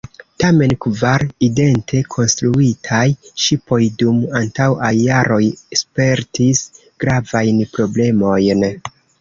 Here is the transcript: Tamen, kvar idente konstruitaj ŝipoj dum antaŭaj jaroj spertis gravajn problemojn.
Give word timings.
Tamen, 0.43 0.71
kvar 0.85 1.25
idente 1.47 1.99
konstruitaj 2.15 3.03
ŝipoj 3.45 3.79
dum 4.01 4.25
antaŭaj 4.41 4.91
jaroj 5.03 5.41
spertis 5.83 6.65
gravajn 7.05 7.65
problemojn. 7.77 8.69